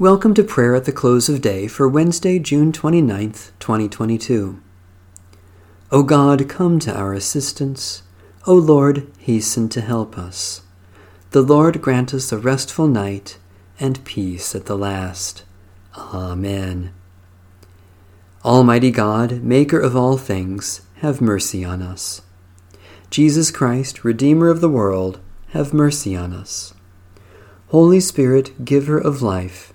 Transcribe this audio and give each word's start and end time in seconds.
Welcome 0.00 0.32
to 0.32 0.42
prayer 0.42 0.74
at 0.74 0.86
the 0.86 0.92
close 0.92 1.28
of 1.28 1.42
day 1.42 1.66
for 1.66 1.86
Wednesday, 1.86 2.38
June 2.38 2.72
29th, 2.72 3.50
2022. 3.58 4.58
O 5.90 6.02
God, 6.02 6.48
come 6.48 6.78
to 6.78 6.96
our 6.96 7.12
assistance. 7.12 8.02
O 8.46 8.54
Lord, 8.54 9.12
hasten 9.18 9.68
to 9.68 9.82
help 9.82 10.16
us. 10.16 10.62
The 11.32 11.42
Lord 11.42 11.82
grant 11.82 12.14
us 12.14 12.32
a 12.32 12.38
restful 12.38 12.86
night 12.88 13.38
and 13.78 14.02
peace 14.06 14.54
at 14.54 14.64
the 14.64 14.74
last. 14.74 15.44
Amen. 15.94 16.94
Almighty 18.42 18.90
God, 18.90 19.42
Maker 19.42 19.80
of 19.80 19.94
all 19.94 20.16
things, 20.16 20.80
have 21.00 21.20
mercy 21.20 21.62
on 21.62 21.82
us. 21.82 22.22
Jesus 23.10 23.50
Christ, 23.50 24.02
Redeemer 24.02 24.48
of 24.48 24.62
the 24.62 24.70
world, 24.70 25.20
have 25.48 25.74
mercy 25.74 26.16
on 26.16 26.32
us. 26.32 26.72
Holy 27.68 28.00
Spirit, 28.00 28.64
Giver 28.64 28.96
of 28.96 29.20
life, 29.20 29.74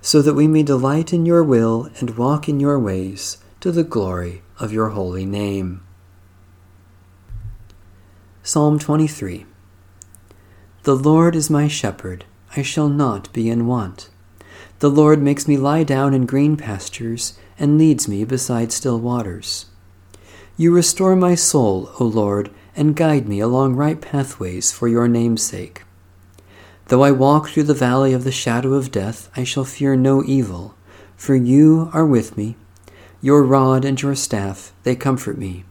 so 0.00 0.22
that 0.22 0.34
we 0.34 0.46
may 0.46 0.62
delight 0.62 1.12
in 1.12 1.26
your 1.26 1.42
will 1.42 1.90
and 1.98 2.16
walk 2.16 2.48
in 2.48 2.60
your 2.60 2.78
ways 2.78 3.38
to 3.60 3.72
the 3.72 3.84
glory 3.84 4.42
of 4.58 4.72
your 4.72 4.90
holy 4.90 5.26
name. 5.26 5.82
Psalm 8.42 8.78
23 8.78 9.44
The 10.84 10.96
Lord 10.96 11.36
is 11.36 11.50
my 11.50 11.68
shepherd, 11.68 12.24
I 12.56 12.62
shall 12.62 12.88
not 12.88 13.32
be 13.32 13.50
in 13.50 13.66
want. 13.66 14.08
The 14.78 14.90
Lord 14.90 15.20
makes 15.20 15.48
me 15.48 15.56
lie 15.56 15.82
down 15.82 16.14
in 16.14 16.24
green 16.24 16.56
pastures 16.56 17.36
and 17.58 17.76
leads 17.76 18.06
me 18.08 18.24
beside 18.24 18.70
still 18.70 19.00
waters. 19.00 19.66
You 20.56 20.72
restore 20.72 21.16
my 21.16 21.34
soul, 21.34 21.90
O 21.98 22.04
Lord, 22.04 22.50
and 22.76 22.96
guide 22.96 23.28
me 23.28 23.40
along 23.40 23.74
right 23.74 24.00
pathways 24.00 24.70
for 24.72 24.86
your 24.86 25.08
name's 25.08 25.42
sake. 25.42 25.82
Though 26.88 27.04
I 27.04 27.10
walk 27.10 27.50
through 27.50 27.64
the 27.64 27.74
valley 27.74 28.14
of 28.14 28.24
the 28.24 28.32
shadow 28.32 28.72
of 28.72 28.90
death, 28.90 29.28
I 29.36 29.44
shall 29.44 29.64
fear 29.64 29.94
no 29.94 30.24
evil, 30.24 30.74
for 31.16 31.34
you 31.34 31.90
are 31.92 32.06
with 32.06 32.34
me. 32.36 32.56
Your 33.20 33.42
rod 33.42 33.84
and 33.84 34.00
your 34.00 34.14
staff, 34.14 34.72
they 34.84 34.96
comfort 34.96 35.36
me. 35.36 35.64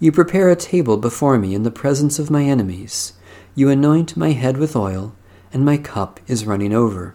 You 0.00 0.10
prepare 0.10 0.48
a 0.48 0.56
table 0.56 0.96
before 0.96 1.38
me 1.38 1.54
in 1.54 1.64
the 1.64 1.70
presence 1.70 2.18
of 2.18 2.30
my 2.30 2.44
enemies. 2.44 3.12
You 3.54 3.68
anoint 3.68 4.16
my 4.16 4.30
head 4.30 4.56
with 4.56 4.74
oil, 4.74 5.14
and 5.52 5.66
my 5.66 5.76
cup 5.76 6.18
is 6.26 6.46
running 6.46 6.72
over. 6.72 7.14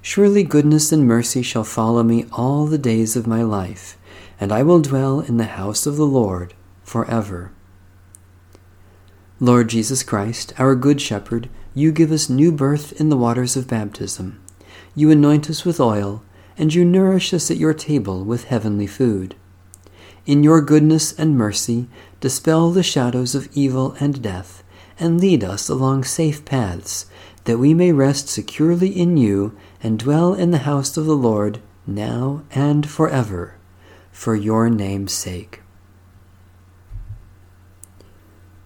Surely 0.00 0.44
goodness 0.44 0.92
and 0.92 1.06
mercy 1.06 1.42
shall 1.42 1.64
follow 1.64 2.02
me 2.02 2.24
all 2.32 2.64
the 2.64 2.78
days 2.78 3.16
of 3.16 3.26
my 3.26 3.42
life, 3.42 3.98
and 4.40 4.50
I 4.50 4.62
will 4.62 4.80
dwell 4.80 5.20
in 5.20 5.36
the 5.36 5.44
house 5.44 5.84
of 5.84 5.96
the 5.96 6.06
Lord 6.06 6.54
forever. 6.84 7.52
Lord 9.44 9.68
Jesus 9.68 10.02
Christ, 10.02 10.54
our 10.56 10.74
Good 10.74 11.02
Shepherd, 11.02 11.50
you 11.74 11.92
give 11.92 12.10
us 12.10 12.30
new 12.30 12.50
birth 12.50 12.98
in 12.98 13.10
the 13.10 13.16
waters 13.16 13.58
of 13.58 13.68
baptism. 13.68 14.42
You 14.96 15.10
anoint 15.10 15.50
us 15.50 15.66
with 15.66 15.78
oil, 15.78 16.22
and 16.56 16.72
you 16.72 16.82
nourish 16.82 17.34
us 17.34 17.50
at 17.50 17.58
your 17.58 17.74
table 17.74 18.24
with 18.24 18.44
heavenly 18.44 18.86
food. 18.86 19.34
In 20.24 20.42
your 20.42 20.62
goodness 20.62 21.12
and 21.18 21.36
mercy, 21.36 21.88
dispel 22.20 22.70
the 22.70 22.82
shadows 22.82 23.34
of 23.34 23.50
evil 23.52 23.94
and 24.00 24.22
death, 24.22 24.64
and 24.98 25.20
lead 25.20 25.44
us 25.44 25.68
along 25.68 26.04
safe 26.04 26.46
paths, 26.46 27.04
that 27.44 27.58
we 27.58 27.74
may 27.74 27.92
rest 27.92 28.30
securely 28.30 28.98
in 28.98 29.18
you 29.18 29.54
and 29.82 29.98
dwell 29.98 30.32
in 30.32 30.52
the 30.52 30.64
house 30.64 30.96
of 30.96 31.04
the 31.04 31.14
Lord 31.14 31.60
now 31.86 32.44
and 32.52 32.88
forever, 32.88 33.56
for 34.10 34.34
your 34.34 34.70
name's 34.70 35.12
sake. 35.12 35.60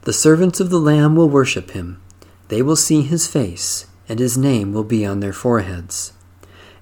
The 0.09 0.15
servants 0.15 0.59
of 0.59 0.71
the 0.71 0.81
Lamb 0.81 1.17
will 1.17 1.29
worship 1.29 1.73
him. 1.73 2.01
They 2.49 2.63
will 2.63 2.77
see 2.77 3.03
his 3.03 3.27
face, 3.27 3.89
and 4.09 4.19
his 4.19 4.39
name 4.39 4.73
will 4.73 4.83
be 4.83 5.05
on 5.05 5.21
their 5.21 5.35
foreheads. 5.35 6.15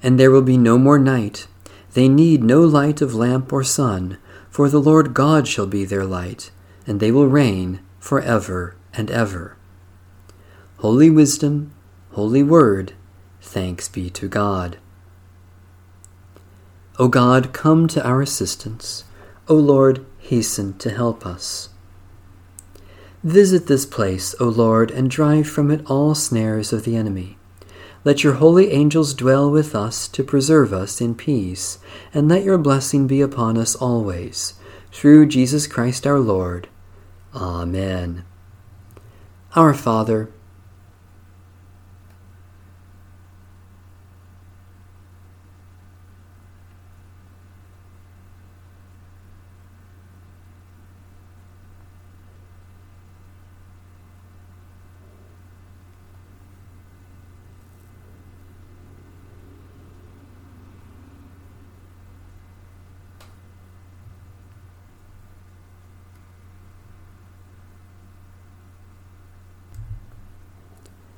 And 0.01 0.17
there 0.17 0.31
will 0.31 0.43
be 0.43 0.57
no 0.57 0.79
more 0.79 0.97
night. 0.97 1.49
They 1.95 2.09
need 2.09 2.45
no 2.45 2.61
light 2.61 3.03
of 3.03 3.17
lamp 3.17 3.53
or 3.53 3.65
sun, 3.65 4.19
for 4.49 4.69
the 4.69 4.79
Lord 4.79 5.13
God 5.13 5.49
shall 5.49 5.67
be 5.67 5.85
their 5.85 6.05
light, 6.05 6.53
and 6.87 7.01
they 7.01 7.11
will 7.11 7.27
reign 7.27 7.81
for 7.99 8.21
ever 8.21 8.77
and 8.95 9.11
ever. 9.11 9.57
Holy 10.77 11.11
Wisdom, 11.11 11.73
Holy 12.13 12.45
Word, 12.45 12.93
thanks 13.41 13.89
be 13.89 14.09
to 14.09 14.29
God. 14.29 14.79
O 16.97 17.09
God, 17.09 17.53
come 17.53 17.89
to 17.89 18.07
our 18.07 18.23
assistance. 18.23 19.03
O 19.49 19.55
Lord, 19.57 20.07
hasten 20.21 20.79
to 20.79 20.91
help 20.91 21.27
us. 21.27 21.71
Visit 23.25 23.67
this 23.67 23.87
place, 23.87 24.35
O 24.39 24.45
Lord, 24.45 24.91
and 24.91 25.11
drive 25.11 25.49
from 25.49 25.71
it 25.71 25.85
all 25.91 26.15
snares 26.15 26.73
of 26.73 26.85
the 26.85 26.97
enemy. 26.97 27.39
Let 28.05 28.23
your 28.23 28.35
holy 28.35 28.71
angels 28.71 29.15
dwell 29.15 29.51
with 29.51 29.75
us 29.75 30.07
to 30.09 30.23
preserve 30.23 30.73
us 30.73 31.01
in 31.01 31.17
peace, 31.17 31.79
and 32.15 32.29
let 32.29 32.45
your 32.45 32.59
blessing 32.59 33.07
be 33.07 33.21
upon 33.21 33.59
us 33.59 33.75
always. 33.75 34.55
Through 34.93 35.27
Jesus 35.27 35.67
Christ 35.67 36.07
our 36.07 36.21
Lord. 36.21 36.69
Amen. 37.35 38.25
Our 39.57 39.75
Father, 39.75 40.31